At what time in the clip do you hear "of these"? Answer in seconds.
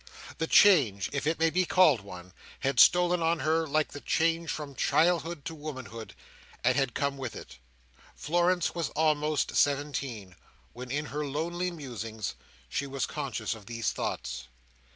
13.53-13.91